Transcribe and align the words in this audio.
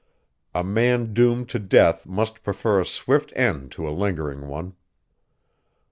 A 0.55 0.63
man 0.63 1.13
doomed 1.13 1.49
to 1.49 1.59
death 1.59 2.07
must 2.07 2.41
prefer 2.41 2.79
a 2.81 2.85
swift 2.87 3.31
end 3.35 3.71
to 3.73 3.87
a 3.87 3.91
lingering 3.93 4.47
one. 4.47 4.73